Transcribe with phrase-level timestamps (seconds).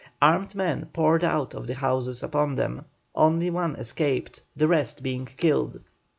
[0.19, 5.27] Armed men poured out of the houses upon them; only one escaped, the rest being
[5.27, 5.79] killed.